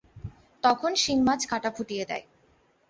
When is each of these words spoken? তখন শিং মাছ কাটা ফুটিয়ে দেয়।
তখন 0.63 0.91
শিং 0.95 1.17
মাছ 1.27 1.41
কাটা 1.51 1.69
ফুটিয়ে 1.75 2.05
দেয়। 2.09 2.25